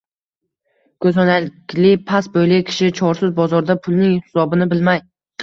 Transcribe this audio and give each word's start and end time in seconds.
ko’zoynakli, 1.05 1.91
past 2.07 2.33
bo’yli 2.39 2.59
kishi 2.71 2.91
Chorsu 3.01 3.31
bozorida 3.43 3.77
pulning 3.85 4.19
xisobini 4.25 4.71
bilmay 4.75 5.05